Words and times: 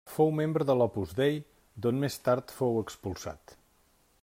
Fou 0.11 0.29
membre 0.37 0.65
de 0.69 0.75
l'Opus 0.79 1.11
Dei, 1.19 1.37
d'on 1.85 2.01
més 2.05 2.17
tard 2.29 2.55
fou 2.63 2.83
expulsat. 2.85 3.55